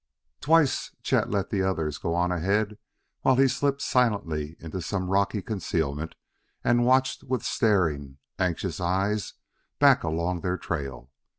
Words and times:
Twice 0.39 0.95
Chet 1.03 1.29
let 1.29 1.51
the 1.51 1.61
others 1.61 1.99
go 1.99 2.15
on 2.15 2.31
ahead 2.31 2.79
while 3.21 3.35
he 3.35 3.47
slipped 3.47 3.83
silently 3.83 4.57
into 4.59 4.81
some 4.81 5.11
rocky 5.11 5.43
concealment 5.43 6.15
and 6.63 6.85
watched 6.87 7.21
with 7.25 7.43
staring, 7.43 8.17
anxious 8.39 8.79
eyes 8.79 9.35
back 9.77 10.03
along 10.03 10.41
their 10.41 10.57
trail. 10.57 11.11